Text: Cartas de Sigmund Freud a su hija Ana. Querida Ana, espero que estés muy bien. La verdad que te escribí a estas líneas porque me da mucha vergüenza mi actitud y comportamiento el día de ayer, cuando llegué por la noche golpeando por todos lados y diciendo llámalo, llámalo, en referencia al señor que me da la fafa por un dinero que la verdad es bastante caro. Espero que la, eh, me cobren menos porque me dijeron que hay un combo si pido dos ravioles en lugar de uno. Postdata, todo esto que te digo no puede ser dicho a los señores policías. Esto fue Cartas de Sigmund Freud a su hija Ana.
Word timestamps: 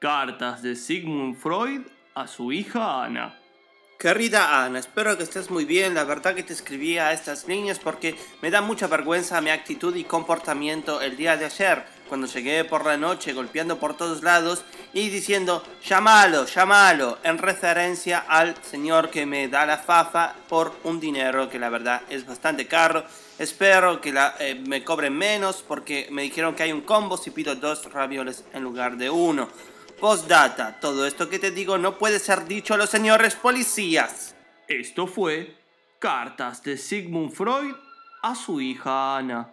Cartas 0.00 0.62
de 0.62 0.76
Sigmund 0.76 1.36
Freud 1.36 1.82
a 2.14 2.26
su 2.26 2.52
hija 2.52 3.04
Ana. 3.04 3.38
Querida 3.98 4.64
Ana, 4.64 4.78
espero 4.78 5.14
que 5.18 5.24
estés 5.24 5.50
muy 5.50 5.66
bien. 5.66 5.92
La 5.92 6.04
verdad 6.04 6.34
que 6.34 6.42
te 6.42 6.54
escribí 6.54 6.96
a 6.96 7.12
estas 7.12 7.46
líneas 7.46 7.78
porque 7.78 8.16
me 8.40 8.50
da 8.50 8.62
mucha 8.62 8.86
vergüenza 8.86 9.42
mi 9.42 9.50
actitud 9.50 9.94
y 9.94 10.04
comportamiento 10.04 11.02
el 11.02 11.18
día 11.18 11.36
de 11.36 11.44
ayer, 11.44 11.84
cuando 12.08 12.26
llegué 12.26 12.64
por 12.64 12.86
la 12.86 12.96
noche 12.96 13.34
golpeando 13.34 13.78
por 13.78 13.94
todos 13.94 14.22
lados 14.22 14.64
y 14.94 15.10
diciendo 15.10 15.62
llámalo, 15.84 16.46
llámalo, 16.46 17.18
en 17.22 17.36
referencia 17.36 18.24
al 18.26 18.54
señor 18.64 19.10
que 19.10 19.26
me 19.26 19.48
da 19.48 19.66
la 19.66 19.76
fafa 19.76 20.34
por 20.48 20.74
un 20.84 20.98
dinero 20.98 21.50
que 21.50 21.58
la 21.58 21.68
verdad 21.68 22.00
es 22.08 22.24
bastante 22.24 22.66
caro. 22.66 23.04
Espero 23.38 24.00
que 24.00 24.14
la, 24.14 24.34
eh, 24.38 24.54
me 24.66 24.82
cobren 24.82 25.14
menos 25.14 25.62
porque 25.62 26.08
me 26.10 26.22
dijeron 26.22 26.54
que 26.54 26.62
hay 26.62 26.72
un 26.72 26.80
combo 26.80 27.18
si 27.18 27.30
pido 27.32 27.54
dos 27.54 27.92
ravioles 27.92 28.44
en 28.54 28.62
lugar 28.62 28.96
de 28.96 29.10
uno. 29.10 29.50
Postdata, 30.00 30.80
todo 30.80 31.04
esto 31.04 31.28
que 31.28 31.38
te 31.38 31.50
digo 31.50 31.76
no 31.76 31.98
puede 31.98 32.18
ser 32.18 32.46
dicho 32.46 32.72
a 32.72 32.78
los 32.78 32.88
señores 32.88 33.34
policías. 33.34 34.34
Esto 34.66 35.06
fue 35.06 35.58
Cartas 35.98 36.62
de 36.62 36.78
Sigmund 36.78 37.32
Freud 37.32 37.74
a 38.22 38.34
su 38.34 38.62
hija 38.62 39.18
Ana. 39.18 39.50